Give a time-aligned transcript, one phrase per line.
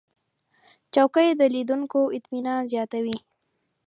[0.93, 3.17] چوکۍ د لیدونکو اطمینان زیاتوي.